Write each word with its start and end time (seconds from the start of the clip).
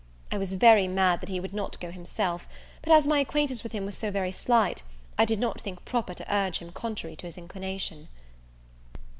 I 0.31 0.39
was 0.39 0.55
very 0.55 0.87
mad 0.87 1.19
that 1.21 1.29
he 1.29 1.39
would 1.39 1.53
not 1.53 1.79
go 1.79 1.91
himself; 1.91 2.47
but 2.81 2.91
as 2.91 3.05
my 3.05 3.19
acquaintance 3.19 3.61
with 3.61 3.71
him 3.71 3.85
was 3.85 3.95
so 3.95 4.09
very 4.09 4.31
slight, 4.31 4.81
I 5.15 5.25
did 5.25 5.37
not 5.37 5.61
think 5.61 5.85
proper 5.85 6.15
to 6.15 6.35
urge 6.35 6.57
him 6.57 6.71
contrary 6.71 7.15
to 7.17 7.27
his 7.27 7.37
inclination. 7.37 8.07